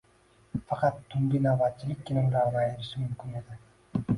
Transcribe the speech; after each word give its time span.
Faqat 0.71 0.95
tungi 1.11 1.41
navbatchilikkina 1.43 2.25
ularni 2.31 2.61
ayirishi 2.65 3.03
mumkin 3.05 3.37
edi 3.43 3.63